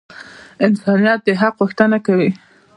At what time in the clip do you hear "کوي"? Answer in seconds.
2.05-2.29